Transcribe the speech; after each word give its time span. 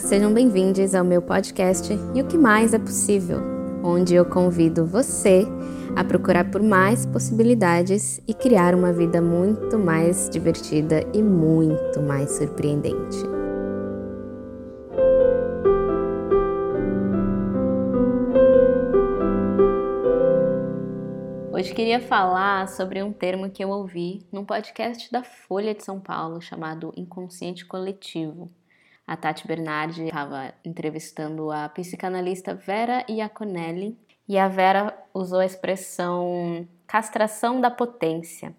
Sejam 0.00 0.32
bem-vindos 0.32 0.94
ao 0.94 1.04
meu 1.04 1.20
podcast 1.20 1.92
E 2.14 2.22
o 2.22 2.26
que 2.26 2.38
mais 2.38 2.72
é 2.72 2.78
possível, 2.78 3.40
onde 3.82 4.14
eu 4.14 4.24
convido 4.24 4.86
você 4.86 5.44
a 5.96 6.04
procurar 6.04 6.50
por 6.50 6.62
mais 6.62 7.04
possibilidades 7.04 8.20
e 8.26 8.32
criar 8.32 8.76
uma 8.76 8.92
vida 8.92 9.20
muito 9.20 9.76
mais 9.76 10.30
divertida 10.30 11.02
e 11.12 11.20
muito 11.20 12.00
mais 12.00 12.30
surpreendente. 12.30 13.18
Hoje 21.52 21.74
queria 21.74 22.00
falar 22.00 22.68
sobre 22.68 23.02
um 23.02 23.12
termo 23.12 23.50
que 23.50 23.64
eu 23.64 23.70
ouvi 23.70 24.24
num 24.30 24.44
podcast 24.44 25.10
da 25.10 25.24
Folha 25.24 25.74
de 25.74 25.82
São 25.82 25.98
Paulo 25.98 26.40
chamado 26.40 26.92
inconsciente 26.96 27.66
coletivo. 27.66 28.48
A 29.08 29.16
Tati 29.16 29.48
Bernardi 29.48 30.04
estava 30.04 30.52
entrevistando 30.62 31.50
a 31.50 31.66
psicanalista 31.70 32.54
Vera 32.54 33.06
Iaconelli 33.08 33.96
e 34.28 34.36
a 34.36 34.48
Vera 34.48 34.94
usou 35.14 35.38
a 35.38 35.46
expressão 35.46 36.68
castração 36.86 37.58
da 37.58 37.70
potência. 37.70 38.54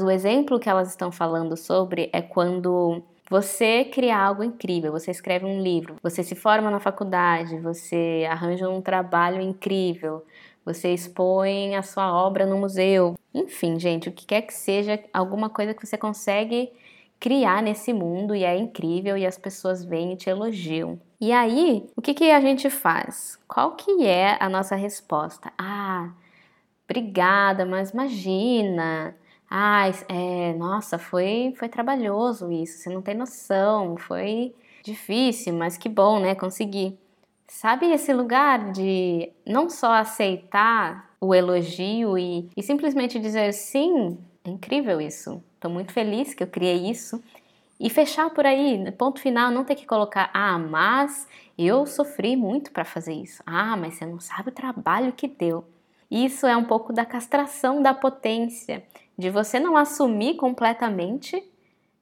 O 0.00 0.10
exemplo 0.10 0.58
que 0.58 0.70
elas 0.70 0.88
estão 0.88 1.12
falando 1.12 1.54
sobre 1.54 2.08
é 2.14 2.22
quando 2.22 3.02
você 3.28 3.84
cria 3.84 4.16
algo 4.16 4.42
incrível, 4.42 4.90
você 4.90 5.10
escreve 5.10 5.44
um 5.44 5.60
livro, 5.60 5.96
você 6.02 6.22
se 6.22 6.34
forma 6.34 6.70
na 6.70 6.80
faculdade, 6.80 7.60
você 7.60 8.26
arranja 8.30 8.70
um 8.70 8.80
trabalho 8.80 9.42
incrível, 9.42 10.24
você 10.64 10.94
expõe 10.94 11.76
a 11.76 11.82
sua 11.82 12.10
obra 12.10 12.46
no 12.46 12.56
museu. 12.56 13.16
Enfim, 13.34 13.78
gente, 13.78 14.08
o 14.08 14.12
que 14.12 14.24
quer 14.24 14.40
que 14.40 14.54
seja, 14.54 14.98
alguma 15.12 15.50
coisa 15.50 15.74
que 15.74 15.86
você 15.86 15.98
consegue 15.98 16.72
criar 17.20 17.62
nesse 17.62 17.92
mundo 17.92 18.34
e 18.34 18.42
é 18.42 18.56
incrível 18.56 19.16
e 19.16 19.26
as 19.26 19.36
pessoas 19.36 19.84
vêm 19.84 20.14
e 20.14 20.16
te 20.16 20.30
elogiam. 20.30 20.98
E 21.20 21.30
aí, 21.32 21.86
o 21.94 22.00
que, 22.00 22.14
que 22.14 22.30
a 22.30 22.40
gente 22.40 22.70
faz? 22.70 23.38
Qual 23.46 23.76
que 23.76 24.06
é 24.06 24.38
a 24.40 24.48
nossa 24.48 24.74
resposta? 24.74 25.52
Ah, 25.58 26.10
obrigada, 26.88 27.66
mas 27.66 27.90
imagina. 27.90 29.14
Ah, 29.50 29.82
é, 30.08 30.54
nossa, 30.54 30.96
foi, 30.96 31.52
foi 31.58 31.68
trabalhoso 31.68 32.50
isso, 32.50 32.78
você 32.78 32.88
não 32.88 33.02
tem 33.02 33.14
noção, 33.14 33.96
foi 33.96 34.54
difícil, 34.82 35.52
mas 35.54 35.76
que 35.76 35.88
bom, 35.88 36.20
né? 36.20 36.34
Consegui. 36.34 36.98
Sabe 37.46 37.92
esse 37.92 38.12
lugar 38.12 38.72
de 38.72 39.30
não 39.44 39.68
só 39.68 39.92
aceitar 39.94 41.10
o 41.20 41.34
elogio 41.34 42.16
e, 42.16 42.48
e 42.56 42.62
simplesmente 42.62 43.18
dizer 43.18 43.52
sim, 43.52 44.16
é 44.44 44.50
incrível 44.50 45.00
isso, 45.00 45.42
estou 45.60 45.70
muito 45.70 45.92
feliz 45.92 46.32
que 46.32 46.42
eu 46.42 46.46
criei 46.46 46.90
isso. 46.90 47.22
E 47.78 47.88
fechar 47.88 48.28
por 48.30 48.44
aí, 48.44 48.90
ponto 48.92 49.20
final, 49.20 49.50
não 49.50 49.64
ter 49.64 49.74
que 49.74 49.86
colocar, 49.86 50.30
ah, 50.34 50.58
mas 50.58 51.26
eu 51.56 51.86
sofri 51.86 52.36
muito 52.36 52.72
para 52.72 52.84
fazer 52.84 53.12
isso. 53.12 53.42
Ah, 53.46 53.76
mas 53.76 53.94
você 53.94 54.06
não 54.06 54.20
sabe 54.20 54.48
o 54.48 54.52
trabalho 54.52 55.12
que 55.12 55.28
deu. 55.28 55.64
Isso 56.10 56.46
é 56.46 56.56
um 56.56 56.64
pouco 56.64 56.92
da 56.92 57.06
castração 57.06 57.80
da 57.80 57.94
potência, 57.94 58.82
de 59.16 59.30
você 59.30 59.60
não 59.60 59.76
assumir 59.76 60.36
completamente 60.36 61.42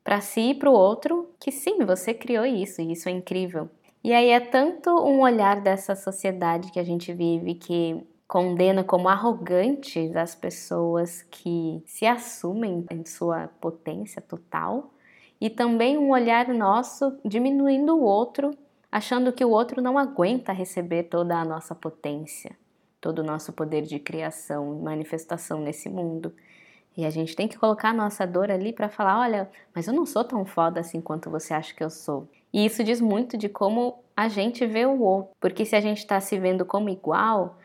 para 0.03 0.20
si 0.20 0.50
e 0.50 0.55
para 0.55 0.70
o 0.70 0.72
outro 0.72 1.28
que 1.39 1.53
sim, 1.53 1.84
você 1.84 2.15
criou 2.15 2.47
isso 2.47 2.81
e 2.81 2.93
isso 2.93 3.09
é 3.09 3.12
incrível. 3.12 3.69
E 4.03 4.12
aí 4.12 4.31
é 4.31 4.41
tanto 4.41 4.91
um 4.91 5.20
olhar 5.20 5.61
dessa 5.61 5.95
sociedade 5.95 6.72
que 6.72 6.81
a 6.81 6.84
gente 6.84 7.12
vive 7.12 7.55
que 7.55 8.03
condena 8.29 8.84
como 8.84 9.09
arrogantes 9.09 10.15
as 10.15 10.34
pessoas 10.34 11.23
que 11.23 11.83
se 11.87 12.05
assumem 12.05 12.84
em 12.91 13.05
sua 13.07 13.48
potência 13.59 14.21
total, 14.21 14.93
e 15.41 15.48
também 15.48 15.97
um 15.97 16.11
olhar 16.11 16.49
nosso 16.49 17.19
diminuindo 17.25 17.97
o 17.97 18.03
outro, 18.03 18.51
achando 18.93 19.33
que 19.33 19.45
o 19.45 19.51
outro 19.51 19.81
não 19.81 19.97
aguenta 19.97 20.53
receber 20.53 21.05
toda 21.05 21.37
a 21.37 21.44
nossa 21.44 21.75
potência, 21.75 22.55
todo 23.00 23.21
o 23.21 23.25
nosso 23.25 23.53
poder 23.53 23.83
de 23.83 23.99
criação 23.99 24.77
e 24.77 24.83
manifestação 24.83 25.61
nesse 25.61 25.88
mundo. 25.88 26.34
E 26.97 27.06
a 27.06 27.11
gente 27.11 27.34
tem 27.34 27.49
que 27.49 27.56
colocar 27.56 27.91
a 27.91 27.94
nossa 27.94 28.27
dor 28.27 28.50
ali 28.50 28.72
para 28.72 28.88
falar: 28.88 29.21
olha, 29.21 29.49
mas 29.72 29.87
eu 29.87 29.94
não 29.94 30.05
sou 30.05 30.25
tão 30.25 30.44
foda 30.44 30.81
assim 30.81 31.00
quanto 31.00 31.31
você 31.31 31.55
acha 31.55 31.72
que 31.72 31.84
eu 31.84 31.91
sou. 31.91 32.28
E 32.53 32.67
isso 32.67 32.83
diz 32.83 33.00
muito 33.00 33.38
de 33.38 33.49
como 33.49 34.03
a 34.17 34.28
gente 34.28 34.67
vê 34.67 34.84
o 34.84 35.00
outro. 35.00 35.31
Porque 35.41 35.65
se 35.65 35.77
a 35.77 35.81
gente 35.81 35.99
está 35.99 36.21
se 36.21 36.37
vendo 36.38 36.65
como 36.65 36.88
igual, 36.88 37.56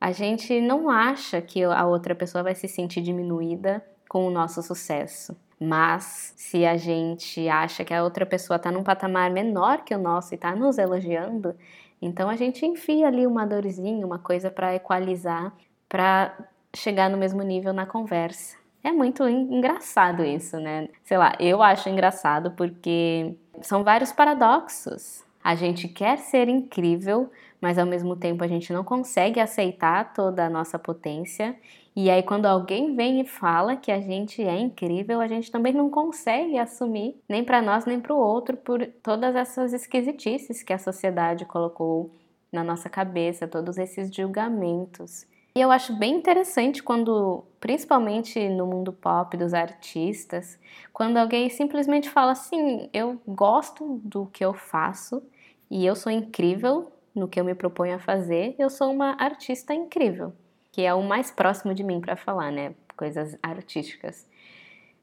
a 0.00 0.12
gente 0.12 0.60
não 0.60 0.90
acha 0.90 1.40
que 1.40 1.62
a 1.62 1.86
outra 1.86 2.14
pessoa 2.14 2.44
vai 2.44 2.54
se 2.54 2.68
sentir 2.68 3.00
diminuída 3.00 3.84
com 4.08 4.26
o 4.26 4.30
nosso 4.30 4.62
sucesso. 4.62 5.36
Mas 5.58 6.34
se 6.36 6.66
a 6.66 6.76
gente 6.76 7.48
acha 7.48 7.84
que 7.84 7.94
a 7.94 8.04
outra 8.04 8.26
pessoa 8.26 8.56
está 8.56 8.70
num 8.70 8.82
patamar 8.82 9.30
menor 9.30 9.84
que 9.84 9.94
o 9.94 9.98
nosso 9.98 10.34
e 10.34 10.36
está 10.36 10.54
nos 10.54 10.76
elogiando, 10.76 11.54
então 12.00 12.28
a 12.28 12.36
gente 12.36 12.66
enfia 12.66 13.06
ali 13.06 13.26
uma 13.26 13.46
dorzinha, 13.46 14.06
uma 14.06 14.18
coisa 14.18 14.50
para 14.50 14.74
equalizar, 14.74 15.52
para 15.88 16.36
chegar 16.74 17.08
no 17.08 17.16
mesmo 17.16 17.42
nível 17.42 17.72
na 17.72 17.86
conversa. 17.86 18.56
É 18.84 18.92
muito 18.92 19.26
engraçado 19.28 20.22
isso, 20.22 20.60
né? 20.60 20.88
Sei 21.02 21.16
lá, 21.16 21.32
eu 21.40 21.62
acho 21.62 21.88
engraçado 21.88 22.52
porque 22.52 23.34
são 23.62 23.82
vários 23.82 24.12
paradoxos. 24.12 25.24
A 25.46 25.54
gente 25.54 25.86
quer 25.86 26.18
ser 26.18 26.48
incrível, 26.48 27.30
mas 27.60 27.78
ao 27.78 27.86
mesmo 27.86 28.16
tempo 28.16 28.42
a 28.42 28.48
gente 28.48 28.72
não 28.72 28.82
consegue 28.82 29.38
aceitar 29.38 30.12
toda 30.12 30.44
a 30.44 30.50
nossa 30.50 30.76
potência. 30.76 31.54
E 31.94 32.10
aí, 32.10 32.20
quando 32.20 32.46
alguém 32.46 32.96
vem 32.96 33.20
e 33.20 33.24
fala 33.24 33.76
que 33.76 33.92
a 33.92 34.00
gente 34.00 34.42
é 34.42 34.58
incrível, 34.58 35.20
a 35.20 35.28
gente 35.28 35.48
também 35.48 35.72
não 35.72 35.88
consegue 35.88 36.58
assumir, 36.58 37.14
nem 37.28 37.44
para 37.44 37.62
nós 37.62 37.86
nem 37.86 38.00
para 38.00 38.12
o 38.12 38.18
outro, 38.18 38.56
por 38.56 38.84
todas 39.04 39.36
essas 39.36 39.72
esquisitices 39.72 40.64
que 40.64 40.72
a 40.72 40.78
sociedade 40.78 41.44
colocou 41.44 42.10
na 42.52 42.64
nossa 42.64 42.90
cabeça, 42.90 43.46
todos 43.46 43.78
esses 43.78 44.12
julgamentos. 44.12 45.28
E 45.54 45.60
eu 45.60 45.70
acho 45.70 45.94
bem 45.94 46.16
interessante 46.16 46.82
quando, 46.82 47.44
principalmente 47.60 48.48
no 48.48 48.66
mundo 48.66 48.92
pop 48.92 49.36
dos 49.36 49.54
artistas, 49.54 50.58
quando 50.92 51.18
alguém 51.18 51.48
simplesmente 51.48 52.10
fala 52.10 52.32
assim: 52.32 52.90
eu 52.92 53.22
gosto 53.24 54.00
do 54.02 54.26
que 54.26 54.44
eu 54.44 54.52
faço 54.52 55.22
e 55.70 55.84
eu 55.84 55.94
sou 55.96 56.12
incrível 56.12 56.92
no 57.14 57.26
que 57.26 57.40
eu 57.40 57.44
me 57.44 57.54
proponho 57.54 57.96
a 57.96 57.98
fazer, 57.98 58.54
eu 58.58 58.68
sou 58.68 58.92
uma 58.92 59.16
artista 59.18 59.74
incrível, 59.74 60.32
que 60.70 60.82
é 60.82 60.92
o 60.92 61.02
mais 61.02 61.30
próximo 61.30 61.74
de 61.74 61.82
mim 61.82 62.00
para 62.00 62.16
falar, 62.16 62.52
né? 62.52 62.74
Coisas 62.96 63.36
artísticas. 63.42 64.28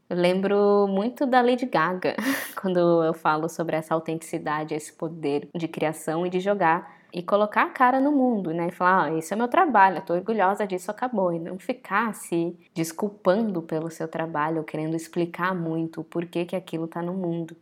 Eu 0.10 0.18
lembro 0.18 0.88
muito 0.88 1.26
da 1.26 1.42
Lady 1.42 1.66
Gaga 1.66 2.16
quando 2.62 3.04
eu 3.04 3.14
falo 3.14 3.50
sobre 3.50 3.76
essa 3.76 3.94
autenticidade, 3.94 4.76
esse 4.76 4.94
poder 4.94 5.50
de 5.56 5.68
criação 5.68 6.26
e 6.26 6.30
de 6.30 6.40
jogar 6.40 7.02
e 7.12 7.22
colocar 7.22 7.64
a 7.64 7.70
cara 7.70 8.00
no 8.00 8.12
mundo, 8.12 8.52
né? 8.52 8.68
E 8.68 8.72
falar, 8.72 9.06
ah, 9.06 9.18
esse 9.18 9.34
é 9.34 9.36
meu 9.36 9.48
trabalho, 9.48 9.98
eu 9.98 10.02
tô 10.02 10.14
orgulhosa 10.14 10.66
disso, 10.66 10.90
acabou. 10.90 11.32
E 11.32 11.40
não 11.40 11.60
ficar 11.60 12.14
se 12.16 12.58
desculpando 12.74 13.62
pelo 13.62 13.90
seu 13.92 14.08
trabalho, 14.08 14.64
querendo 14.64 14.96
explicar 14.96 15.54
muito 15.54 16.02
o 16.02 16.04
porquê 16.04 16.44
que 16.44 16.56
aquilo 16.56 16.88
tá 16.88 17.02
no 17.02 17.14
mundo. 17.14 17.56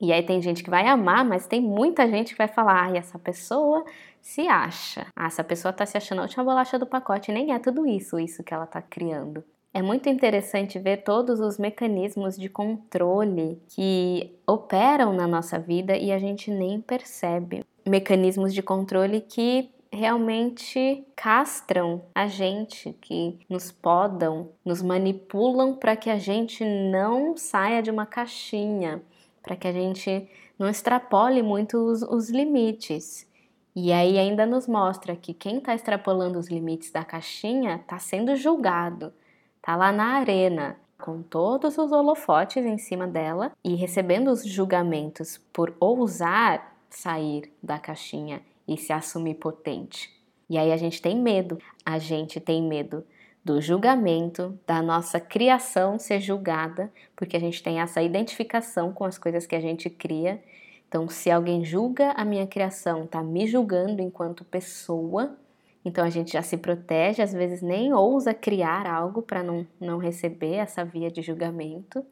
E 0.00 0.12
aí 0.12 0.22
tem 0.22 0.40
gente 0.40 0.62
que 0.62 0.70
vai 0.70 0.86
amar, 0.86 1.24
mas 1.24 1.46
tem 1.46 1.60
muita 1.60 2.08
gente 2.08 2.32
que 2.32 2.38
vai 2.38 2.48
falar, 2.48 2.84
ai, 2.84 2.96
essa 2.96 3.18
pessoa 3.18 3.84
se 4.20 4.48
acha. 4.48 5.06
Ah, 5.14 5.26
essa 5.26 5.44
pessoa 5.44 5.72
tá 5.72 5.84
se 5.84 5.96
achando 5.96 6.20
a 6.20 6.22
última 6.22 6.44
bolacha 6.44 6.78
do 6.78 6.86
pacote, 6.86 7.32
nem 7.32 7.52
é 7.52 7.58
tudo 7.58 7.86
isso, 7.86 8.18
isso 8.18 8.42
que 8.42 8.54
ela 8.54 8.66
tá 8.66 8.80
criando. 8.80 9.44
É 9.72 9.82
muito 9.82 10.08
interessante 10.08 10.78
ver 10.78 11.04
todos 11.04 11.38
os 11.38 11.58
mecanismos 11.58 12.36
de 12.36 12.48
controle 12.48 13.62
que 13.68 14.36
operam 14.46 15.12
na 15.12 15.28
nossa 15.28 15.58
vida 15.58 15.96
e 15.96 16.10
a 16.10 16.18
gente 16.18 16.50
nem 16.50 16.80
percebe 16.80 17.64
mecanismos 17.86 18.54
de 18.54 18.62
controle 18.62 19.20
que 19.20 19.70
realmente 19.92 21.04
castram 21.16 22.02
a 22.14 22.28
gente, 22.28 22.96
que 23.00 23.40
nos 23.48 23.72
podam, 23.72 24.50
nos 24.64 24.80
manipulam 24.80 25.74
para 25.74 25.96
que 25.96 26.08
a 26.08 26.16
gente 26.16 26.64
não 26.64 27.36
saia 27.36 27.82
de 27.82 27.90
uma 27.90 28.06
caixinha, 28.06 29.02
para 29.42 29.56
que 29.56 29.66
a 29.66 29.72
gente 29.72 30.28
não 30.58 30.68
extrapole 30.68 31.42
muito 31.42 31.78
os, 31.78 32.02
os, 32.02 32.30
limites. 32.30 33.26
E 33.74 33.92
aí 33.92 34.18
ainda 34.18 34.44
nos 34.44 34.66
mostra 34.66 35.16
que 35.16 35.32
quem 35.32 35.58
está 35.58 35.74
extrapolando 35.74 36.38
os 36.38 36.48
limites 36.48 36.90
da 36.90 37.04
caixinha 37.04 37.76
está 37.76 37.98
sendo 37.98 38.36
julgado, 38.36 39.12
está 39.56 39.76
lá 39.76 39.90
na 39.92 40.16
arena, 40.16 40.76
com 40.98 41.22
todos 41.22 41.78
os 41.78 41.90
holofotes 41.92 42.64
em 42.64 42.76
cima 42.76 43.06
dela 43.06 43.52
e 43.64 43.74
recebendo 43.74 44.30
os 44.30 44.44
julgamentos 44.44 45.38
por 45.52 45.74
ousar 45.80 46.76
sair 46.90 47.50
da 47.62 47.78
caixinha 47.78 48.42
e 48.68 48.76
se 48.76 48.92
assumir 48.92 49.36
potente. 49.36 50.10
E 50.48 50.58
aí 50.58 50.72
a 50.72 50.76
gente 50.76 51.00
tem 51.00 51.16
medo, 51.16 51.58
a 51.84 51.98
gente 51.98 52.40
tem 52.40 52.62
medo 52.62 53.04
do 53.44 53.60
julgamento, 53.60 54.58
da 54.66 54.82
nossa 54.82 55.18
criação 55.18 55.98
ser 55.98 56.20
julgada, 56.20 56.92
porque 57.16 57.36
a 57.36 57.40
gente 57.40 57.62
tem 57.62 57.80
essa 57.80 58.02
identificação 58.02 58.92
com 58.92 59.04
as 59.04 59.16
coisas 59.16 59.46
que 59.46 59.56
a 59.56 59.60
gente 59.60 59.88
cria. 59.88 60.42
Então, 60.88 61.08
se 61.08 61.30
alguém 61.30 61.64
julga 61.64 62.10
a 62.12 62.24
minha 62.24 62.46
criação, 62.46 63.06
tá 63.06 63.22
me 63.22 63.46
julgando 63.46 64.02
enquanto 64.02 64.44
pessoa, 64.44 65.36
então 65.84 66.04
a 66.04 66.10
gente 66.10 66.32
já 66.32 66.42
se 66.42 66.56
protege, 66.56 67.22
às 67.22 67.32
vezes 67.32 67.62
nem 67.62 67.92
ousa 67.94 68.34
criar 68.34 68.86
algo 68.86 69.22
para 69.22 69.42
não, 69.42 69.66
não 69.80 69.98
receber 69.98 70.56
essa 70.56 70.84
via 70.84 71.10
de 71.10 71.22
julgamento. 71.22 72.04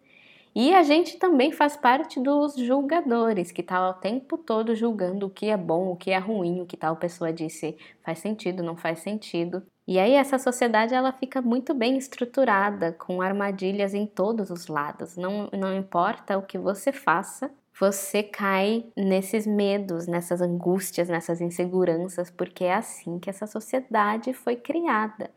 E 0.60 0.74
a 0.74 0.82
gente 0.82 1.18
também 1.18 1.52
faz 1.52 1.76
parte 1.76 2.18
dos 2.18 2.56
julgadores, 2.56 3.52
que 3.52 3.62
tá 3.62 3.90
o 3.90 3.94
tempo 3.94 4.36
todo 4.36 4.74
julgando 4.74 5.26
o 5.26 5.30
que 5.30 5.46
é 5.46 5.56
bom, 5.56 5.92
o 5.92 5.96
que 5.96 6.10
é 6.10 6.18
ruim, 6.18 6.60
o 6.60 6.66
que 6.66 6.76
tal 6.76 6.96
pessoa 6.96 7.32
disse 7.32 7.76
faz 8.02 8.18
sentido, 8.18 8.60
não 8.60 8.76
faz 8.76 8.98
sentido. 8.98 9.62
E 9.86 10.00
aí 10.00 10.14
essa 10.14 10.36
sociedade 10.36 10.92
ela 10.92 11.12
fica 11.12 11.40
muito 11.40 11.72
bem 11.72 11.96
estruturada, 11.96 12.90
com 12.90 13.22
armadilhas 13.22 13.94
em 13.94 14.04
todos 14.04 14.50
os 14.50 14.66
lados. 14.66 15.16
Não, 15.16 15.48
não 15.52 15.72
importa 15.76 16.36
o 16.36 16.42
que 16.42 16.58
você 16.58 16.90
faça, 16.90 17.52
você 17.78 18.24
cai 18.24 18.84
nesses 18.96 19.46
medos, 19.46 20.08
nessas 20.08 20.40
angústias, 20.40 21.08
nessas 21.08 21.40
inseguranças, 21.40 22.32
porque 22.32 22.64
é 22.64 22.74
assim 22.74 23.20
que 23.20 23.30
essa 23.30 23.46
sociedade 23.46 24.32
foi 24.32 24.56
criada. 24.56 25.30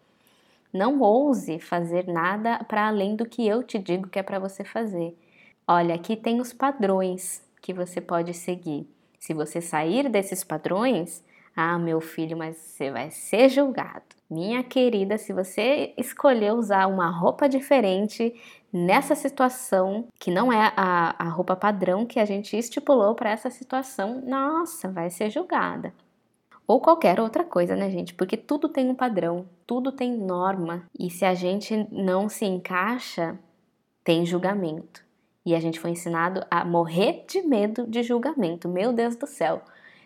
Não 0.74 1.02
ouse 1.02 1.60
fazer 1.60 2.08
nada 2.08 2.64
para 2.64 2.88
além 2.88 3.16
do 3.16 3.26
que 3.26 3.46
eu 3.46 3.62
te 3.62 3.78
digo 3.78 4.08
que 4.08 4.20
é 4.20 4.24
para 4.24 4.40
você 4.40 4.64
fazer. 4.64 5.18
Olha, 5.68 5.96
aqui 5.96 6.16
tem 6.16 6.40
os 6.40 6.54
padrões 6.54 7.44
que 7.62 7.74
você 7.74 8.02
pode 8.02 8.34
seguir. 8.34 8.88
Se 9.20 9.34
você 9.34 9.62
sair 9.62 10.10
desses 10.10 10.44
padrões, 10.44 11.24
ah, 11.56 11.78
meu 11.78 12.00
filho, 12.00 12.38
mas 12.38 12.58
você 12.58 12.90
vai 12.90 13.12
ser 13.12 13.50
julgado. 13.50 14.04
Minha 14.30 14.64
querida, 14.64 15.18
se 15.18 15.34
você 15.34 15.94
escolher 15.98 16.54
usar 16.54 16.88
uma 16.88 17.10
roupa 17.10 17.50
diferente 17.50 18.34
nessa 18.72 19.14
situação, 19.14 20.08
que 20.18 20.32
não 20.32 20.52
é 20.52 20.72
a, 20.78 21.16
a 21.20 21.30
roupa 21.30 21.56
padrão 21.56 22.06
que 22.06 22.20
a 22.20 22.26
gente 22.26 22.58
estipulou 22.58 23.14
para 23.14 23.32
essa 23.32 23.50
situação, 23.50 24.22
nossa, 24.26 24.90
vai 24.90 25.10
ser 25.10 25.30
julgada. 25.30 25.94
Ou 26.72 26.80
qualquer 26.80 27.20
outra 27.20 27.44
coisa, 27.44 27.76
né, 27.76 27.90
gente? 27.90 28.14
Porque 28.14 28.38
tudo 28.38 28.70
tem 28.70 28.90
um 28.90 28.96
padrão, 28.96 29.46
tudo 29.68 29.92
tem 29.92 30.16
norma. 30.16 30.86
E 30.98 31.10
se 31.10 31.26
a 31.26 31.34
gente 31.34 31.86
não 31.92 32.30
se 32.30 32.46
encaixa, 32.46 33.38
tem 34.06 34.26
julgamento. 34.26 35.04
E 35.46 35.54
a 35.54 35.60
gente 35.60 35.78
foi 35.78 35.90
ensinado 35.90 36.46
a 36.50 36.64
morrer 36.64 37.26
de 37.28 37.42
medo 37.42 37.86
de 37.86 38.02
julgamento. 38.02 38.70
Meu 38.70 38.94
Deus 38.94 39.18
do 39.18 39.28
céu! 39.28 39.62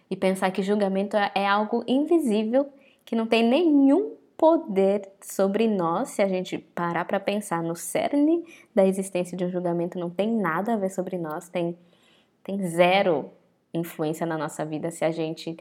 E 0.09 0.15
pensar 0.15 0.49
que 0.49 0.63
julgamento 0.63 1.15
é, 1.15 1.31
é 1.35 1.47
algo 1.47 1.83
invisível, 1.87 2.67
que 3.05 3.15
não 3.15 3.27
tem 3.27 3.47
nenhum 3.47 4.15
poder 4.35 5.07
sobre 5.21 5.67
nós, 5.67 6.09
se 6.09 6.23
a 6.23 6.27
gente 6.27 6.57
parar 6.57 7.05
para 7.05 7.19
pensar 7.19 7.61
no 7.61 7.75
cerne 7.75 8.43
da 8.73 8.83
existência 8.83 9.37
de 9.37 9.45
um 9.45 9.51
julgamento, 9.51 9.99
não 9.99 10.09
tem 10.09 10.31
nada 10.31 10.73
a 10.73 10.77
ver 10.77 10.89
sobre 10.89 11.15
nós, 11.19 11.47
tem, 11.47 11.77
tem 12.43 12.67
zero 12.67 13.29
influência 13.71 14.25
na 14.25 14.35
nossa 14.35 14.65
vida 14.65 14.89
se 14.89 15.05
a 15.05 15.11
gente 15.11 15.55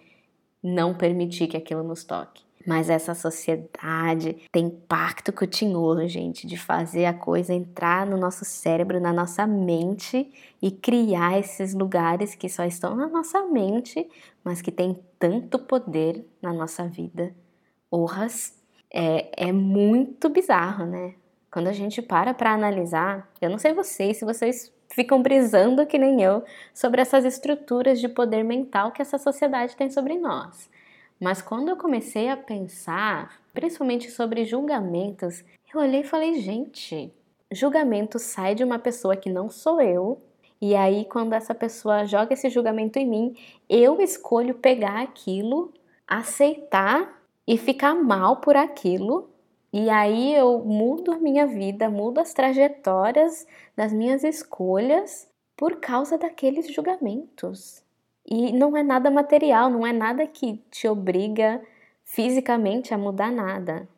não 0.64 0.94
permitir 0.94 1.46
que 1.46 1.58
aquilo 1.58 1.82
nos 1.82 2.04
toque. 2.04 2.42
Mas 2.66 2.88
essa 2.88 3.14
sociedade 3.14 4.36
tem 4.50 4.70
pacto 4.70 5.30
com 5.30 5.44
o 5.44 5.48
tinhoso, 5.48 6.08
gente, 6.08 6.46
de 6.46 6.56
fazer 6.56 7.04
a 7.04 7.12
coisa 7.12 7.52
entrar 7.52 8.06
no 8.06 8.16
nosso 8.16 8.42
cérebro, 8.42 8.98
na 8.98 9.12
nossa 9.12 9.46
mente 9.46 10.32
e 10.62 10.70
criar 10.70 11.38
esses 11.38 11.74
lugares 11.74 12.34
que 12.34 12.48
só 12.48 12.64
estão 12.64 12.96
na 12.96 13.06
nossa 13.06 13.42
mente, 13.48 14.08
mas 14.42 14.62
que 14.62 14.72
tem 14.72 14.98
tanto 15.18 15.58
poder 15.58 16.26
na 16.40 16.54
nossa 16.54 16.88
vida. 16.88 17.34
Orras. 17.90 18.54
É, 18.90 19.48
é 19.48 19.52
muito 19.52 20.28
bizarro, 20.28 20.86
né? 20.86 21.14
Quando 21.50 21.66
a 21.66 21.72
gente 21.72 22.00
para 22.00 22.32
para 22.32 22.54
analisar, 22.54 23.30
eu 23.40 23.50
não 23.50 23.58
sei 23.58 23.72
vocês, 23.74 24.16
se 24.16 24.24
vocês 24.24 24.72
ficam 24.94 25.20
brisando 25.20 25.84
que 25.84 25.98
nem 25.98 26.22
eu 26.22 26.44
sobre 26.72 27.00
essas 27.00 27.24
estruturas 27.24 28.00
de 28.00 28.08
poder 28.08 28.44
mental 28.44 28.92
que 28.92 29.02
essa 29.02 29.18
sociedade 29.18 29.74
tem 29.74 29.90
sobre 29.90 30.16
nós. 30.16 30.70
Mas 31.20 31.42
quando 31.42 31.68
eu 31.68 31.76
comecei 31.76 32.28
a 32.28 32.36
pensar, 32.36 33.40
principalmente 33.52 34.10
sobre 34.10 34.44
julgamentos, 34.44 35.44
eu 35.72 35.80
olhei 35.80 36.00
e 36.00 36.04
falei, 36.04 36.40
gente, 36.40 37.12
julgamento 37.50 38.18
sai 38.18 38.54
de 38.54 38.62
uma 38.62 38.78
pessoa 38.78 39.16
que 39.16 39.28
não 39.28 39.50
sou 39.50 39.80
eu. 39.80 40.20
E 40.60 40.76
aí, 40.76 41.04
quando 41.04 41.32
essa 41.32 41.54
pessoa 41.54 42.04
joga 42.04 42.32
esse 42.32 42.48
julgamento 42.48 42.98
em 42.98 43.06
mim, 43.06 43.36
eu 43.68 44.00
escolho 44.00 44.54
pegar 44.54 45.02
aquilo, 45.02 45.72
aceitar 46.06 47.20
e 47.46 47.58
ficar 47.58 47.94
mal 47.94 48.36
por 48.36 48.56
aquilo. 48.56 49.28
E 49.76 49.90
aí 49.90 50.32
eu 50.32 50.60
mudo 50.64 51.20
minha 51.20 51.48
vida, 51.48 51.90
mudo 51.90 52.20
as 52.20 52.32
trajetórias 52.32 53.44
das 53.74 53.92
minhas 53.92 54.22
escolhas 54.22 55.28
por 55.56 55.80
causa 55.80 56.16
daqueles 56.16 56.72
julgamentos. 56.72 57.82
E 58.24 58.52
não 58.52 58.76
é 58.76 58.84
nada 58.84 59.10
material, 59.10 59.68
não 59.68 59.84
é 59.84 59.92
nada 59.92 60.28
que 60.28 60.58
te 60.70 60.86
obriga 60.86 61.60
fisicamente 62.04 62.94
a 62.94 62.98
mudar 62.98 63.32
nada. 63.32 63.88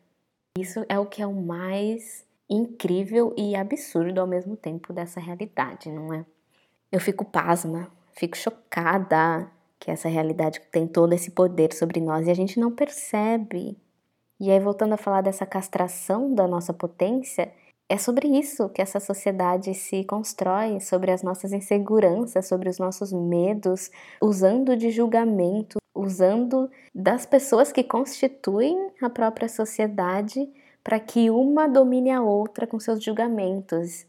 Isso 0.57 0.83
é 0.89 0.97
o 0.97 1.05
que 1.05 1.21
é 1.21 1.27
o 1.27 1.33
mais 1.35 2.25
incrível 2.49 3.31
e 3.37 3.55
absurdo 3.55 4.19
ao 4.19 4.25
mesmo 4.25 4.57
tempo 4.57 4.91
dessa 4.91 5.19
realidade, 5.19 5.91
não 5.91 6.11
é? 6.11 6.25
Eu 6.91 6.99
fico 6.99 7.23
pasma, 7.23 7.91
fico 8.13 8.35
chocada 8.35 9.47
que 9.79 9.91
essa 9.91 10.09
realidade 10.09 10.59
tem 10.71 10.87
todo 10.87 11.13
esse 11.13 11.29
poder 11.29 11.71
sobre 11.71 12.01
nós 12.01 12.25
e 12.25 12.31
a 12.31 12.33
gente 12.33 12.59
não 12.59 12.71
percebe. 12.71 13.77
E 14.39 14.51
aí, 14.51 14.59
voltando 14.59 14.93
a 14.93 14.97
falar 14.97 15.21
dessa 15.21 15.45
castração 15.45 16.33
da 16.33 16.47
nossa 16.47 16.73
potência, 16.73 17.51
é 17.89 17.97
sobre 17.97 18.27
isso 18.27 18.69
que 18.69 18.81
essa 18.81 18.99
sociedade 18.99 19.73
se 19.73 20.03
constrói, 20.03 20.79
sobre 20.79 21.11
as 21.11 21.23
nossas 21.23 21.53
inseguranças, 21.53 22.47
sobre 22.47 22.69
os 22.69 22.77
nossos 22.77 23.13
medos, 23.13 23.89
usando 24.21 24.75
de 24.75 24.91
julgamento, 24.91 25.77
usando 25.95 26.69
das 26.93 27.25
pessoas 27.25 27.71
que 27.71 27.83
constituem 27.83 28.91
a 29.01 29.09
própria 29.09 29.47
sociedade 29.47 30.47
para 30.83 30.99
que 30.99 31.29
uma 31.29 31.67
domine 31.67 32.11
a 32.11 32.21
outra 32.21 32.67
com 32.67 32.79
seus 32.79 33.03
julgamentos. 33.03 34.05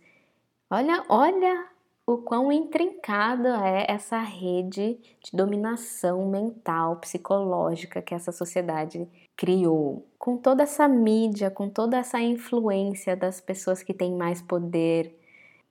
Olha, 0.70 1.04
olha 1.08 1.66
o 2.06 2.18
quão 2.18 2.50
intrincada 2.50 3.66
é 3.66 3.86
essa 3.86 4.18
rede 4.18 4.98
de 5.22 5.30
dominação 5.32 6.28
mental, 6.28 6.96
psicológica 6.96 8.02
que 8.02 8.14
essa 8.14 8.32
sociedade 8.32 9.06
criou. 9.36 10.07
Com 10.28 10.36
toda 10.36 10.62
essa 10.62 10.86
mídia, 10.86 11.50
com 11.50 11.70
toda 11.70 11.96
essa 11.96 12.20
influência 12.20 13.16
das 13.16 13.40
pessoas 13.40 13.82
que 13.82 13.94
têm 13.94 14.14
mais 14.14 14.42
poder 14.42 15.18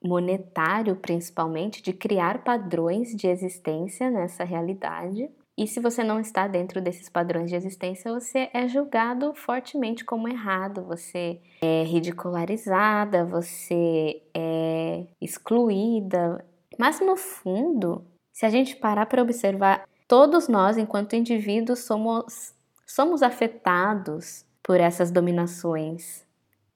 monetário, 0.02 0.96
principalmente, 0.96 1.80
de 1.80 1.92
criar 1.92 2.42
padrões 2.42 3.14
de 3.14 3.28
existência 3.28 4.10
nessa 4.10 4.42
realidade. 4.42 5.30
E 5.56 5.64
se 5.64 5.78
você 5.78 6.02
não 6.02 6.18
está 6.18 6.48
dentro 6.48 6.80
desses 6.80 7.08
padrões 7.08 7.50
de 7.50 7.54
existência, 7.54 8.12
você 8.12 8.50
é 8.52 8.66
julgado 8.66 9.32
fortemente 9.32 10.04
como 10.04 10.26
errado, 10.26 10.82
você 10.82 11.40
é 11.62 11.84
ridicularizada, 11.84 13.24
você 13.24 14.20
é 14.34 15.06
excluída. 15.20 16.44
Mas 16.76 16.98
no 16.98 17.14
fundo, 17.14 18.04
se 18.32 18.44
a 18.44 18.50
gente 18.50 18.74
parar 18.74 19.06
para 19.06 19.22
observar, 19.22 19.88
todos 20.08 20.48
nós, 20.48 20.76
enquanto 20.76 21.14
indivíduos, 21.14 21.84
somos 21.84 22.58
somos 22.84 23.22
afetados 23.22 24.47
por 24.68 24.82
essas 24.82 25.10
dominações. 25.10 26.26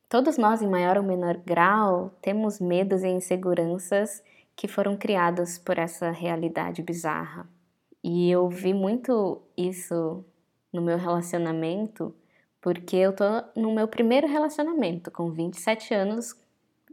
Todos 0.09 0.39
nós, 0.39 0.63
em 0.63 0.67
maior 0.67 0.97
ou 0.97 1.03
menor 1.03 1.37
grau, 1.37 2.11
temos 2.23 2.59
medos 2.59 3.03
e 3.03 3.09
inseguranças 3.09 4.25
que 4.57 4.67
foram 4.67 4.97
criados 4.97 5.59
por 5.59 5.77
essa 5.77 6.11
realidade 6.11 6.83
bizarra. 6.83 7.47
E 8.03 8.31
eu 8.31 8.49
vi 8.49 8.73
muito 8.73 9.43
isso 9.55 10.25
no 10.73 10.81
meu 10.81 10.97
relacionamento, 10.97 12.15
porque 12.63 12.97
eu 12.97 13.15
tô 13.15 13.25
no 13.55 13.75
meu 13.75 13.87
primeiro 13.87 14.27
relacionamento, 14.27 15.11
com 15.11 15.31
27 15.31 15.93
anos, 15.93 16.35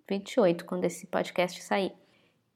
28, 0.06 0.66
quando 0.66 0.84
esse 0.84 1.08
podcast 1.08 1.64
sair. 1.64 1.94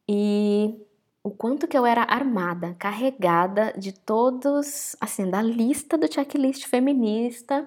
E 0.06 0.86
o 1.24 1.32
quanto 1.32 1.66
que 1.66 1.78
eu 1.78 1.86
era 1.86 2.02
armada, 2.02 2.76
carregada 2.78 3.74
de 3.78 3.94
todos, 3.94 4.98
assim, 5.00 5.30
da 5.30 5.42
lista 5.42 5.98
do 5.98 6.14
checklist 6.14 6.66
feminista, 6.68 7.66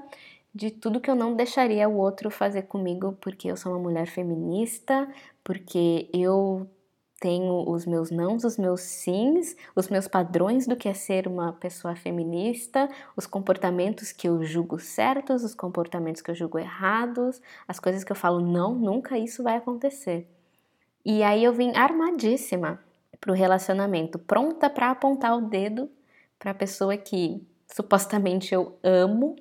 de 0.57 0.71
tudo 0.71 1.01
que 1.01 1.11
eu 1.11 1.15
não 1.15 1.37
deixaria 1.37 1.87
o 1.87 1.99
outro 1.99 2.31
fazer 2.31 2.63
comigo, 2.63 3.13
porque 3.21 3.47
eu 3.47 3.59
sou 3.59 3.73
uma 3.73 3.79
mulher 3.79 4.07
feminista, 4.07 5.07
porque 5.45 6.09
eu 6.15 6.67
tenho 7.21 7.69
os 7.69 7.85
meus 7.85 8.11
nãos, 8.11 8.43
os 8.43 8.57
meus 8.57 8.81
sims, 8.81 9.55
os 9.75 9.89
meus 9.89 10.09
padrões 10.09 10.67
do 10.67 10.75
que 10.75 10.89
é 10.89 10.95
ser 10.95 11.29
uma 11.29 11.53
pessoa 11.53 11.95
feminista, 11.95 12.89
os 13.15 13.27
comportamentos 13.27 14.13
que 14.13 14.27
eu 14.29 14.43
julgo 14.45 14.79
certos, 14.79 15.45
os 15.45 15.55
comportamentos 15.55 16.23
que 16.23 16.31
eu 16.31 16.35
julgo 16.35 16.59
errados, 16.59 17.43
as 17.69 17.79
coisas 17.79 18.03
que 18.03 18.13
eu 18.13 18.17
falo 18.17 18.41
não, 18.41 18.75
nunca 18.75 19.19
isso 19.19 19.43
vai 19.43 19.57
acontecer. 19.57 20.27
E 21.05 21.23
aí 21.23 21.45
eu 21.45 21.53
vim 21.53 21.77
armadíssima 21.77 22.81
para 23.21 23.31
o 23.31 23.35
relacionamento, 23.35 24.19
pronta 24.19 24.71
para 24.71 24.91
apontar 24.91 25.37
o 25.37 25.43
dedo 25.43 25.91
para 26.39 26.53
a 26.53 26.55
pessoa 26.55 26.97
que 26.97 27.47
supostamente 27.67 28.55
eu 28.55 28.79
amo 28.83 29.37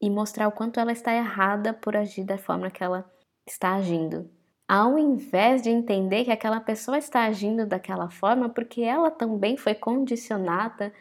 e 0.00 0.08
mostrar 0.08 0.48
o 0.48 0.52
quanto 0.52 0.80
ela 0.80 0.92
está 0.92 1.14
errada 1.14 1.72
por 1.74 1.96
agir 1.96 2.24
da 2.24 2.38
forma 2.38 2.70
que 2.70 2.82
ela 2.82 3.04
está 3.46 3.74
agindo. 3.74 4.30
Ao 4.66 4.98
invés 4.98 5.62
de 5.62 5.68
entender 5.68 6.24
que 6.24 6.30
aquela 6.30 6.60
pessoa 6.60 6.96
está 6.96 7.24
agindo 7.24 7.66
daquela 7.66 8.08
forma 8.08 8.48
porque 8.48 8.82
ela 8.82 9.10
também 9.10 9.56
foi 9.56 9.74
condicionada 9.74 10.92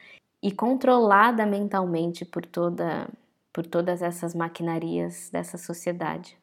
e 0.42 0.52
controlada 0.52 1.46
mentalmente 1.46 2.26
por 2.26 2.46
toda 2.46 3.08
por 3.52 3.66
todas 3.66 4.02
essas 4.02 4.36
maquinarias 4.36 5.30
dessa 5.32 5.58
sociedade. 5.58 6.38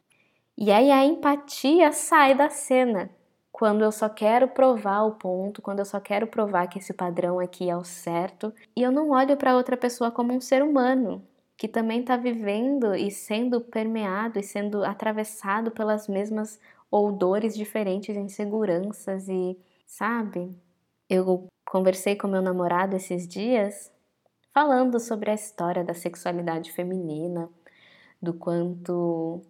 E 0.58 0.70
aí 0.72 0.90
a 0.90 1.04
empatia 1.04 1.92
sai 1.92 2.34
da 2.34 2.50
cena 2.50 3.10
quando 3.52 3.82
eu 3.82 3.92
só 3.92 4.08
quero 4.08 4.48
provar 4.48 5.02
o 5.02 5.12
ponto, 5.12 5.62
quando 5.62 5.78
eu 5.78 5.84
só 5.84 5.98
quero 6.00 6.26
provar 6.26 6.66
que 6.66 6.78
esse 6.78 6.92
padrão 6.92 7.38
aqui 7.38 7.70
é 7.70 7.76
o 7.76 7.84
certo, 7.84 8.52
e 8.76 8.82
eu 8.82 8.92
não 8.92 9.10
olho 9.10 9.36
para 9.36 9.56
outra 9.56 9.76
pessoa 9.76 10.10
como 10.10 10.34
um 10.34 10.40
ser 10.40 10.62
humano 10.62 11.26
que 11.56 11.66
também 11.66 12.00
está 12.00 12.16
vivendo 12.16 12.94
e 12.94 13.10
sendo 13.10 13.60
permeado 13.60 14.38
e 14.38 14.42
sendo 14.42 14.84
atravessado 14.84 15.70
pelas 15.70 16.06
mesmas 16.06 16.60
ou 16.90 17.10
dores 17.12 17.56
diferentes, 17.56 18.16
inseguranças 18.16 19.28
e, 19.28 19.58
sabe? 19.86 20.54
Eu 21.08 21.46
conversei 21.64 22.14
com 22.16 22.28
meu 22.28 22.42
namorado 22.42 22.94
esses 22.96 23.26
dias 23.26 23.92
falando 24.52 24.98
sobre 25.00 25.30
a 25.30 25.34
história 25.34 25.84
da 25.84 25.94
sexualidade 25.94 26.72
feminina, 26.72 27.48
do 28.20 28.32
quanto 28.34 29.42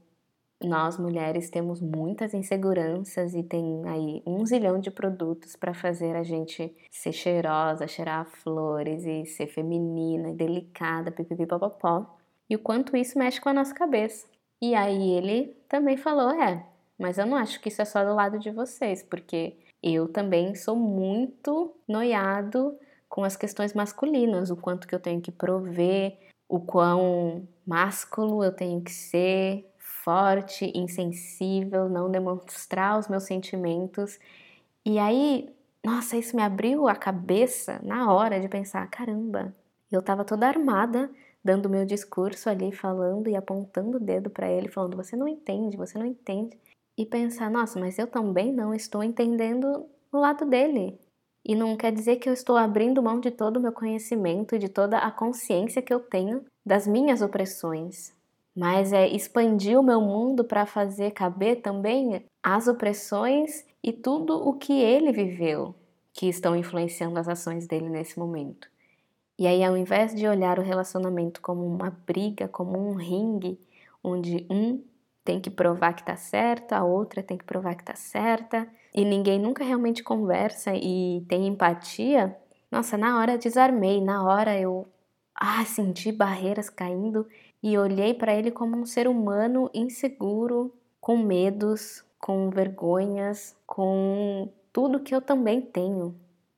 nós 0.62 0.98
mulheres 0.98 1.50
temos 1.50 1.80
muitas 1.80 2.32
inseguranças 2.32 3.34
e 3.34 3.42
tem 3.42 3.82
aí 3.86 4.22
um 4.26 4.44
zilhão 4.46 4.78
de 4.78 4.90
produtos 4.90 5.54
para 5.54 5.74
fazer 5.74 6.16
a 6.16 6.22
gente 6.22 6.74
ser 6.90 7.12
cheirosa, 7.12 7.86
cheirar 7.86 8.26
flores 8.26 9.04
e 9.04 9.26
ser 9.26 9.46
feminina 9.48 10.30
e 10.30 10.34
delicada, 10.34 11.10
pipipipopopó. 11.10 12.16
E 12.48 12.56
o 12.56 12.58
quanto 12.58 12.96
isso 12.96 13.18
mexe 13.18 13.40
com 13.40 13.48
a 13.48 13.54
nossa 13.54 13.74
cabeça. 13.74 14.26
E 14.60 14.74
aí 14.74 15.12
ele 15.12 15.56
também 15.68 15.96
falou: 15.96 16.30
é, 16.30 16.64
mas 16.98 17.18
eu 17.18 17.26
não 17.26 17.36
acho 17.36 17.60
que 17.60 17.68
isso 17.68 17.82
é 17.82 17.84
só 17.84 18.04
do 18.04 18.14
lado 18.14 18.38
de 18.38 18.50
vocês, 18.50 19.02
porque 19.02 19.56
eu 19.82 20.08
também 20.08 20.54
sou 20.54 20.74
muito 20.74 21.74
noiado 21.86 22.78
com 23.08 23.24
as 23.24 23.36
questões 23.36 23.74
masculinas, 23.74 24.50
o 24.50 24.56
quanto 24.56 24.88
que 24.88 24.94
eu 24.94 25.00
tenho 25.00 25.20
que 25.20 25.30
prover, 25.30 26.18
o 26.48 26.60
quão 26.60 27.46
másculo 27.66 28.42
eu 28.42 28.52
tenho 28.52 28.80
que 28.80 28.92
ser, 28.92 29.66
forte, 30.06 30.70
insensível, 30.72 31.88
não 31.88 32.08
demonstrar 32.08 32.96
os 32.96 33.08
meus 33.08 33.24
sentimentos. 33.24 34.20
E 34.84 35.00
aí, 35.00 35.52
nossa, 35.84 36.16
isso 36.16 36.36
me 36.36 36.42
abriu 36.42 36.86
a 36.86 36.94
cabeça 36.94 37.80
na 37.82 38.12
hora 38.12 38.38
de 38.40 38.48
pensar: 38.48 38.88
caramba, 38.88 39.52
eu 39.90 40.00
tava 40.00 40.24
toda 40.24 40.46
armada, 40.46 41.10
dando 41.44 41.68
meu 41.68 41.84
discurso 41.84 42.48
ali, 42.48 42.70
falando 42.70 43.28
e 43.28 43.34
apontando 43.34 43.96
o 43.96 44.00
dedo 44.00 44.30
para 44.30 44.48
ele, 44.48 44.68
falando: 44.68 44.96
você 44.96 45.16
não 45.16 45.26
entende, 45.26 45.76
você 45.76 45.98
não 45.98 46.06
entende. 46.06 46.56
E 46.96 47.04
pensar: 47.04 47.50
nossa, 47.50 47.80
mas 47.80 47.98
eu 47.98 48.06
também 48.06 48.52
não 48.52 48.72
estou 48.72 49.02
entendendo 49.02 49.86
o 50.12 50.18
lado 50.18 50.46
dele. 50.46 51.00
E 51.44 51.54
não 51.54 51.76
quer 51.76 51.92
dizer 51.92 52.16
que 52.16 52.28
eu 52.28 52.32
estou 52.32 52.56
abrindo 52.56 53.02
mão 53.02 53.20
de 53.20 53.30
todo 53.30 53.56
o 53.56 53.60
meu 53.60 53.72
conhecimento 53.72 54.54
e 54.54 54.58
de 54.58 54.68
toda 54.68 54.98
a 54.98 55.10
consciência 55.10 55.82
que 55.82 55.92
eu 55.92 56.00
tenho 56.00 56.44
das 56.64 56.86
minhas 56.86 57.22
opressões 57.22 58.15
mas 58.56 58.92
é 58.92 59.06
expandir 59.06 59.78
o 59.78 59.82
meu 59.82 60.00
mundo 60.00 60.42
para 60.42 60.64
fazer 60.64 61.10
caber 61.10 61.60
também 61.60 62.24
as 62.42 62.66
opressões 62.66 63.66
e 63.82 63.92
tudo 63.92 64.34
o 64.34 64.54
que 64.54 64.72
ele 64.72 65.12
viveu 65.12 65.74
que 66.12 66.26
estão 66.26 66.56
influenciando 66.56 67.18
as 67.20 67.28
ações 67.28 67.66
dele 67.66 67.90
nesse 67.90 68.18
momento. 68.18 68.68
E 69.38 69.46
aí, 69.46 69.62
ao 69.62 69.76
invés 69.76 70.14
de 70.14 70.26
olhar 70.26 70.58
o 70.58 70.62
relacionamento 70.62 71.42
como 71.42 71.66
uma 71.66 71.90
briga, 72.06 72.48
como 72.48 72.78
um 72.78 72.94
ringue, 72.94 73.60
onde 74.02 74.46
um 74.50 74.82
tem 75.22 75.38
que 75.38 75.50
provar 75.50 75.92
que 75.92 76.04
tá 76.04 76.16
certo, 76.16 76.72
a 76.72 76.82
outra 76.82 77.22
tem 77.22 77.36
que 77.36 77.44
provar 77.44 77.74
que 77.74 77.84
tá 77.84 77.94
certa, 77.94 78.66
e 78.94 79.04
ninguém 79.04 79.38
nunca 79.38 79.62
realmente 79.62 80.02
conversa 80.02 80.72
e 80.74 81.22
tem 81.28 81.46
empatia, 81.46 82.34
nossa, 82.70 82.96
na 82.96 83.18
hora 83.18 83.36
desarmei, 83.36 84.00
na 84.00 84.24
hora 84.24 84.58
eu 84.58 84.88
ah, 85.34 85.64
senti 85.66 86.10
barreiras 86.10 86.70
caindo 86.70 87.26
e 87.62 87.76
olhei 87.78 88.14
para 88.14 88.34
ele 88.34 88.50
como 88.50 88.76
um 88.76 88.86
ser 88.86 89.08
humano 89.08 89.70
inseguro, 89.74 90.72
com 91.00 91.16
medos, 91.16 92.04
com 92.18 92.50
vergonhas, 92.50 93.56
com 93.66 94.50
tudo 94.72 95.00
que 95.00 95.14
eu 95.14 95.20
também 95.20 95.60
tenho. 95.60 96.14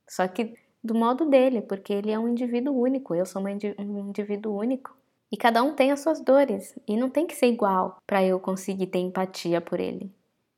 Só 0.06 0.26
que 0.26 0.54
do 0.82 0.94
modo 0.94 1.26
dele, 1.26 1.60
porque 1.60 1.92
ele 1.92 2.10
é 2.10 2.18
um 2.18 2.28
indivíduo 2.28 2.74
único, 2.74 3.14
eu 3.14 3.26
sou 3.26 3.42
um 3.42 3.98
indivíduo 4.08 4.56
único. 4.56 4.96
E 5.30 5.36
cada 5.36 5.62
um 5.62 5.74
tem 5.74 5.92
as 5.92 6.00
suas 6.00 6.20
dores, 6.20 6.74
e 6.86 6.96
não 6.96 7.10
tem 7.10 7.26
que 7.26 7.36
ser 7.36 7.48
igual 7.48 7.98
para 8.06 8.24
eu 8.24 8.40
conseguir 8.40 8.86
ter 8.86 9.00
empatia 9.00 9.60
por 9.60 9.78
ele. 9.78 10.10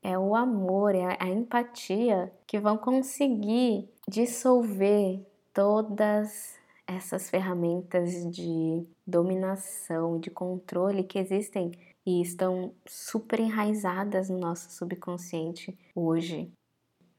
É 0.02 0.16
o 0.16 0.34
amor, 0.34 0.94
é 0.94 1.16
a 1.18 1.28
empatia 1.28 2.32
que 2.46 2.58
vão 2.58 2.78
conseguir 2.78 3.88
dissolver 4.08 5.20
todas 5.52 6.59
essas 6.96 7.30
ferramentas 7.30 8.28
de 8.30 8.84
dominação, 9.06 10.18
de 10.18 10.30
controle 10.30 11.04
que 11.04 11.18
existem 11.18 11.70
e 12.04 12.20
estão 12.20 12.72
super 12.86 13.38
enraizadas 13.38 14.28
no 14.28 14.38
nosso 14.38 14.70
subconsciente 14.72 15.76
hoje. 15.94 16.50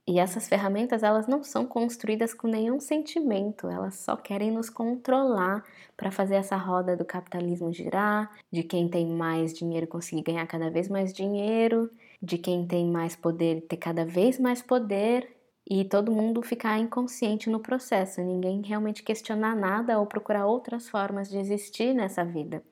E 0.08 0.20
essas 0.20 0.50
ferramentas, 0.50 1.04
elas 1.04 1.28
não 1.28 1.44
são 1.44 1.66
construídas 1.66 2.34
com 2.34 2.48
nenhum 2.48 2.80
sentimento, 2.80 3.70
elas 3.70 3.96
só 3.96 4.18
querem 4.18 4.52
nos 4.52 4.70
controlar 4.70 5.64
para 5.96 6.12
fazer 6.12 6.36
essa 6.36 6.58
roda 6.58 6.98
do 6.98 7.06
capitalismo 7.06 7.72
girar, 7.72 8.30
de 8.52 8.64
quem 8.64 8.90
tem 8.90 9.08
mais 9.08 9.54
dinheiro 9.54 9.88
conseguir 9.88 10.24
ganhar 10.24 10.46
cada 10.48 10.70
vez 10.70 10.90
mais 10.90 11.14
dinheiro, 11.14 11.90
de 12.22 12.38
quem 12.38 12.68
tem 12.68 12.88
mais 12.92 13.16
poder 13.16 13.62
ter 13.62 13.78
cada 13.78 14.04
vez 14.04 14.40
mais 14.40 14.62
poder 14.62 15.30
e 15.70 15.86
todo 15.86 16.12
mundo 16.12 16.42
ficar 16.42 16.80
inconsciente 16.80 17.50
no 17.50 17.60
processo, 17.60 18.22
ninguém 18.22 18.62
realmente 18.62 19.04
questionar 19.04 19.56
nada 19.56 20.00
ou 20.00 20.06
procurar 20.06 20.46
outras 20.46 20.90
formas 20.90 21.30
de 21.30 21.38
existir 21.38 21.94
nessa 21.94 22.24
vida. 22.26 22.64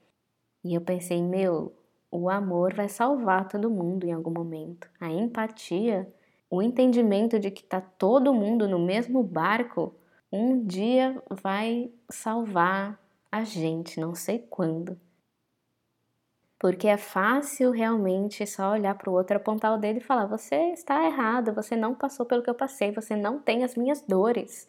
E 0.64 0.74
eu 0.74 0.82
pensei, 0.82 1.22
meu, 1.22 1.74
o 2.12 2.30
amor 2.30 2.74
vai 2.74 2.90
salvar 2.90 3.48
todo 3.48 3.70
mundo 3.70 4.06
em 4.06 4.12
algum 4.12 4.32
momento. 4.32 4.90
A 5.00 5.10
empatia, 5.10 6.12
o 6.50 6.62
entendimento 6.62 7.40
de 7.40 7.52
que 7.52 7.64
tá 7.64 7.80
todo 7.80 8.34
mundo 8.34 8.68
no 8.68 8.80
mesmo 8.80 9.24
barco, 9.24 9.96
um 10.32 10.66
dia 10.66 11.22
vai 11.30 11.92
salvar 12.10 13.00
a 13.32 13.44
gente, 13.44 14.00
não 14.00 14.16
sei 14.16 14.40
quando 14.40 14.98
porque 16.60 16.90
é 16.90 16.98
fácil 16.98 17.72
realmente 17.72 18.46
só 18.46 18.74
olhar 18.74 18.94
para 18.96 19.10
o 19.10 19.14
outro, 19.14 19.38
apontar 19.38 19.74
o 19.74 19.78
dedo 19.78 19.98
e 19.98 20.04
falar: 20.04 20.26
você 20.26 20.56
está 20.74 21.06
errado, 21.06 21.54
você 21.54 21.76
não 21.76 21.96
passou 21.96 22.26
pelo 22.26 22.44
que 22.44 22.50
eu 22.50 22.56
passei, 22.56 22.92
você 22.92 23.16
não 23.16 23.40
tem 23.40 23.64
as 23.64 23.76
minhas 23.76 24.02
dores. 24.02 24.68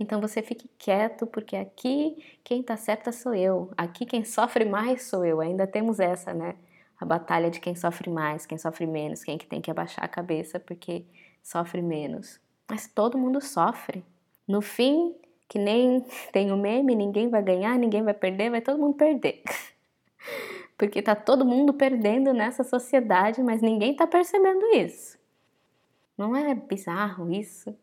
Então 0.00 0.20
você 0.20 0.42
fique 0.42 0.68
quieto, 0.78 1.26
porque 1.26 1.56
aqui 1.56 2.38
quem 2.42 2.60
está 2.60 2.76
certa 2.76 3.12
sou 3.12 3.34
eu, 3.34 3.70
aqui 3.76 4.06
quem 4.06 4.24
sofre 4.24 4.64
mais 4.64 5.02
sou 5.04 5.24
eu. 5.24 5.40
Ainda 5.40 5.66
temos 5.66 6.00
essa, 6.00 6.32
né? 6.32 6.54
A 6.98 7.04
batalha 7.04 7.50
de 7.50 7.60
quem 7.60 7.74
sofre 7.74 8.10
mais, 8.10 8.46
quem 8.46 8.56
sofre 8.56 8.86
menos, 8.86 9.22
quem 9.22 9.36
que 9.36 9.46
tem 9.46 9.60
que 9.60 9.70
abaixar 9.70 10.04
a 10.04 10.08
cabeça 10.08 10.58
porque 10.58 11.04
sofre 11.42 11.82
menos. 11.82 12.40
Mas 12.68 12.86
todo 12.86 13.18
mundo 13.18 13.40
sofre. 13.40 14.02
No 14.48 14.62
fim, 14.62 15.14
que 15.48 15.58
nem 15.58 16.00
tem 16.32 16.50
o 16.50 16.56
meme, 16.56 16.94
ninguém 16.94 17.28
vai 17.28 17.42
ganhar, 17.42 17.78
ninguém 17.78 18.02
vai 18.02 18.14
perder, 18.14 18.50
vai 18.50 18.62
todo 18.62 18.78
mundo 18.78 18.96
perder. 18.96 19.42
porque 20.76 21.02
tá 21.02 21.14
todo 21.14 21.44
mundo 21.44 21.72
perdendo 21.72 22.32
nessa 22.32 22.62
sociedade, 22.62 23.42
mas 23.42 23.62
ninguém 23.62 23.94
tá 23.94 24.06
percebendo 24.06 24.64
isso. 24.74 25.18
Não 26.16 26.34
é 26.34 26.54
bizarro 26.54 27.30
isso? 27.30 27.74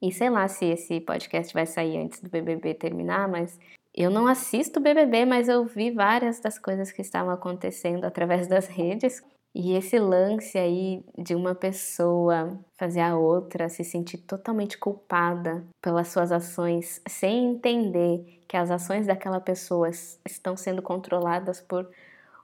E 0.00 0.12
sei 0.12 0.30
lá 0.30 0.46
se 0.48 0.66
esse 0.66 1.00
podcast 1.00 1.52
vai 1.54 1.66
sair 1.66 1.96
antes 1.98 2.20
do 2.20 2.28
BBB 2.28 2.74
terminar, 2.74 3.28
mas 3.28 3.58
eu 3.94 4.10
não 4.10 4.26
assisto 4.26 4.80
BBB, 4.80 5.24
mas 5.24 5.48
eu 5.48 5.64
vi 5.64 5.90
várias 5.90 6.40
das 6.40 6.58
coisas 6.58 6.90
que 6.90 7.00
estavam 7.00 7.32
acontecendo 7.32 8.04
através 8.04 8.46
das 8.48 8.66
redes. 8.66 9.22
E 9.54 9.76
esse 9.76 10.00
lance 10.00 10.58
aí 10.58 11.04
de 11.16 11.34
uma 11.36 11.54
pessoa 11.54 12.58
fazer 12.76 13.00
a 13.00 13.16
outra 13.16 13.68
se 13.68 13.84
sentir 13.84 14.18
totalmente 14.18 14.76
culpada 14.76 15.64
pelas 15.80 16.08
suas 16.08 16.32
ações, 16.32 17.00
sem 17.08 17.52
entender 17.52 18.42
que 18.48 18.56
as 18.56 18.70
ações 18.70 19.06
daquela 19.06 19.40
pessoa 19.40 19.88
estão 19.88 20.56
sendo 20.56 20.82
controladas 20.82 21.60
por 21.60 21.88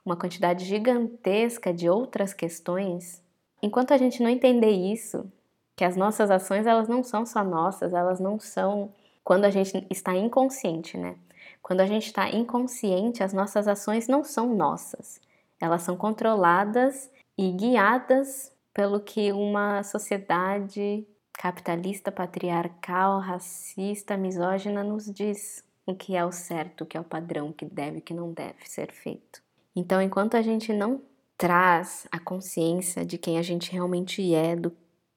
uma 0.05 0.15
quantidade 0.15 0.65
gigantesca 0.65 1.73
de 1.73 1.89
outras 1.89 2.33
questões, 2.33 3.21
enquanto 3.61 3.93
a 3.93 3.97
gente 3.97 4.21
não 4.21 4.29
entender 4.29 4.71
isso, 4.71 5.31
que 5.75 5.83
as 5.83 5.95
nossas 5.95 6.29
ações 6.29 6.65
elas 6.65 6.87
não 6.87 7.03
são 7.03 7.25
só 7.25 7.43
nossas, 7.43 7.93
elas 7.93 8.19
não 8.19 8.39
são 8.39 8.93
quando 9.23 9.45
a 9.45 9.49
gente 9.49 9.85
está 9.89 10.15
inconsciente, 10.15 10.97
né? 10.97 11.15
Quando 11.61 11.81
a 11.81 11.85
gente 11.85 12.07
está 12.07 12.29
inconsciente, 12.29 13.23
as 13.23 13.33
nossas 13.33 13.67
ações 13.67 14.07
não 14.07 14.23
são 14.23 14.53
nossas. 14.55 15.21
Elas 15.59 15.83
são 15.83 15.95
controladas 15.95 17.11
e 17.37 17.51
guiadas 17.51 18.51
pelo 18.73 18.99
que 18.99 19.31
uma 19.31 19.83
sociedade 19.83 21.05
capitalista, 21.33 22.11
patriarcal, 22.11 23.19
racista, 23.19 24.17
misógina 24.17 24.83
nos 24.83 25.05
diz 25.05 25.63
o 25.85 25.95
que 25.95 26.15
é 26.15 26.25
o 26.25 26.31
certo, 26.31 26.83
o 26.83 26.85
que 26.85 26.97
é 26.97 26.99
o 26.99 27.03
padrão, 27.03 27.49
o 27.49 27.53
que 27.53 27.65
deve, 27.65 27.99
o 27.99 28.01
que 28.01 28.13
não 28.13 28.31
deve 28.31 28.67
ser 28.69 28.91
feito. 28.91 29.41
Então, 29.75 30.01
enquanto 30.01 30.35
a 30.35 30.41
gente 30.41 30.73
não 30.73 31.01
traz 31.37 32.07
a 32.11 32.19
consciência 32.19 33.05
de 33.05 33.17
quem 33.17 33.37
a 33.37 33.41
gente 33.41 33.71
realmente 33.71 34.33
é, 34.33 34.55
do, 34.55 34.71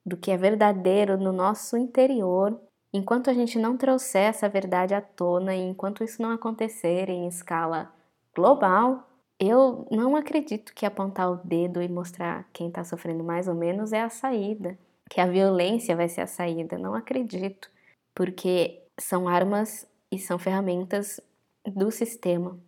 do 0.07 0.17
que 0.17 0.31
é 0.31 0.37
verdadeiro 0.37 1.19
no 1.19 1.33
nosso 1.33 1.77
interior, 1.77 2.59
enquanto 2.93 3.29
a 3.29 3.35
gente 3.35 3.59
não 3.59 3.77
trouxer 3.77 4.23
essa 4.23 4.49
verdade 4.49 4.95
à 4.95 5.01
tona 5.01 5.55
e 5.55 5.61
enquanto 5.61 6.05
isso 6.05 6.23
não 6.23 6.31
acontecer 6.31 7.09
em 7.11 7.27
escala 7.27 7.93
global, 8.35 9.09
eu 9.39 9.87
não 9.91 10.17
acredito 10.17 10.73
que 10.75 10.87
apontar 10.87 11.31
o 11.31 11.37
dedo 11.45 11.83
e 11.83 11.89
mostrar 11.89 12.49
quem 12.53 12.69
está 12.69 12.85
sofrendo 12.85 13.25
mais 13.25 13.49
ou 13.49 13.55
menos 13.55 13.93
é 13.93 14.01
a 14.01 14.09
saída. 14.09 14.79
que 15.11 15.21
a 15.21 15.27
violência 15.27 15.95
vai 15.95 16.09
ser 16.09 16.23
a 16.23 16.27
saída. 16.27 16.79
Não 16.79 16.95
acredito, 16.95 17.71
porque 18.15 18.83
são 18.99 19.29
armas 19.29 19.87
e 20.11 20.19
são 20.19 20.39
ferramentas 20.39 21.21
do 21.67 21.91
sistema. 21.91 22.59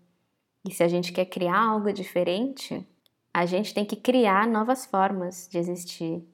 E 0.66 0.72
se 0.72 0.82
a 0.82 0.88
gente 0.88 1.12
quer 1.12 1.26
criar 1.26 1.60
algo 1.60 1.92
diferente, 1.92 2.84
a 3.32 3.46
gente 3.46 3.72
tem 3.72 3.84
que 3.84 3.94
criar 3.94 4.48
novas 4.48 4.84
formas 4.84 5.48
de 5.48 5.58
existir 5.58 6.26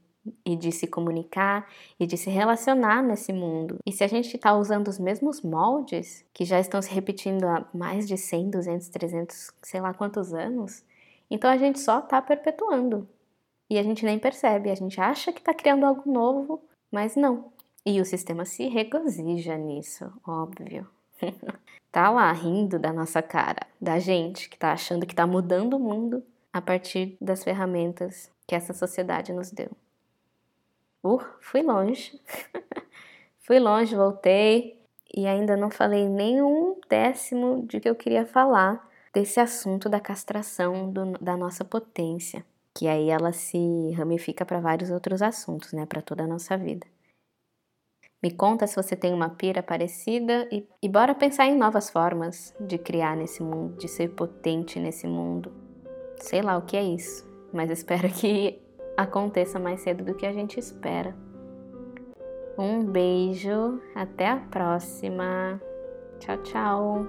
e 0.46 0.56
de 0.56 0.72
se 0.72 0.86
comunicar 0.86 1.68
e 1.98 2.06
de 2.06 2.16
se 2.16 2.30
relacionar 2.30 3.02
nesse 3.02 3.32
mundo. 3.32 3.76
E 3.84 3.92
se 3.92 4.02
a 4.02 4.06
gente 4.06 4.34
está 4.34 4.56
usando 4.56 4.88
os 4.88 4.98
mesmos 4.98 5.42
moldes 5.42 6.24
que 6.32 6.44
já 6.44 6.58
estão 6.58 6.80
se 6.80 6.90
repetindo 6.90 7.44
há 7.44 7.68
mais 7.74 8.08
de 8.08 8.16
100, 8.16 8.50
200, 8.50 8.88
300, 8.88 9.50
sei 9.62 9.80
lá 9.80 9.92
quantos 9.92 10.32
anos, 10.32 10.82
então 11.30 11.50
a 11.50 11.56
gente 11.58 11.78
só 11.80 11.98
está 11.98 12.22
perpetuando. 12.22 13.06
E 13.68 13.78
a 13.78 13.82
gente 13.82 14.04
nem 14.04 14.18
percebe, 14.18 14.70
a 14.70 14.74
gente 14.74 15.00
acha 15.00 15.32
que 15.32 15.40
está 15.40 15.52
criando 15.52 15.84
algo 15.84 16.10
novo, 16.10 16.62
mas 16.90 17.16
não. 17.16 17.52
E 17.84 18.00
o 18.00 18.04
sistema 18.04 18.44
se 18.44 18.68
regozija 18.68 19.58
nisso, 19.58 20.10
óbvio. 20.26 20.88
tá 21.92 22.10
lá 22.10 22.32
rindo 22.32 22.78
da 22.78 22.90
nossa 22.90 23.20
cara, 23.20 23.66
da 23.78 23.98
gente 23.98 24.48
que 24.48 24.58
tá 24.58 24.72
achando 24.72 25.06
que 25.06 25.14
tá 25.14 25.26
mudando 25.26 25.74
o 25.74 25.78
mundo 25.78 26.24
a 26.50 26.60
partir 26.60 27.18
das 27.20 27.44
ferramentas 27.44 28.32
que 28.46 28.54
essa 28.54 28.72
sociedade 28.72 29.32
nos 29.32 29.50
deu. 29.50 29.70
Uh, 31.04 31.20
fui 31.40 31.62
longe. 31.62 32.18
fui 33.40 33.58
longe, 33.58 33.94
voltei 33.94 34.80
e 35.14 35.26
ainda 35.26 35.56
não 35.56 35.70
falei 35.70 36.08
nem 36.08 36.40
um 36.40 36.80
décimo 36.88 37.66
de 37.66 37.78
que 37.78 37.88
eu 37.88 37.94
queria 37.94 38.24
falar 38.24 38.88
desse 39.12 39.38
assunto 39.38 39.88
da 39.88 40.00
castração 40.00 40.90
do, 40.90 41.12
da 41.20 41.36
nossa 41.36 41.62
potência, 41.64 42.44
que 42.74 42.88
aí 42.88 43.10
ela 43.10 43.32
se 43.32 43.90
ramifica 43.92 44.46
para 44.46 44.60
vários 44.60 44.90
outros 44.90 45.20
assuntos, 45.20 45.74
né, 45.74 45.84
para 45.84 46.00
toda 46.00 46.24
a 46.24 46.26
nossa 46.26 46.56
vida. 46.56 46.86
Me 48.22 48.30
conta 48.30 48.68
se 48.68 48.76
você 48.76 48.94
tem 48.94 49.12
uma 49.12 49.30
pira 49.30 49.62
parecida 49.62 50.48
e, 50.52 50.64
e 50.80 50.88
bora 50.88 51.12
pensar 51.12 51.46
em 51.46 51.58
novas 51.58 51.90
formas 51.90 52.54
de 52.60 52.78
criar 52.78 53.16
nesse 53.16 53.42
mundo, 53.42 53.76
de 53.76 53.88
ser 53.88 54.10
potente 54.10 54.78
nesse 54.78 55.08
mundo. 55.08 55.50
Sei 56.20 56.40
lá 56.40 56.56
o 56.56 56.62
que 56.62 56.76
é 56.76 56.84
isso, 56.84 57.28
mas 57.52 57.68
espero 57.72 58.08
que 58.08 58.62
aconteça 58.96 59.58
mais 59.58 59.80
cedo 59.80 60.04
do 60.04 60.14
que 60.14 60.24
a 60.24 60.32
gente 60.32 60.60
espera. 60.60 61.16
Um 62.56 62.84
beijo, 62.84 63.80
até 63.94 64.28
a 64.28 64.36
próxima. 64.36 65.60
Tchau, 66.20 66.36
tchau. 66.44 67.06